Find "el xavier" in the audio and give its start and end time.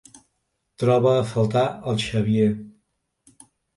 1.93-2.49